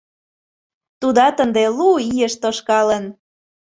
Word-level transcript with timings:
Тудат 0.99 1.35
ынде 1.43 1.63
лу 1.77 1.89
ийыш 2.09 2.33
тошкалын. 2.41 3.05